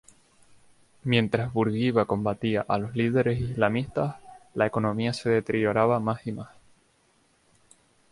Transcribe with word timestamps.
Mientras 1.03 1.53
Burguiba 1.53 2.05
combatía 2.05 2.65
a 2.67 2.79
los 2.79 2.95
líderes 2.95 3.39
islamistas, 3.39 4.15
la 4.55 4.65
economía 4.65 5.13
se 5.13 5.29
deterioraba 5.29 5.99
más 5.99 6.25
y 6.25 6.31
más. 6.31 6.49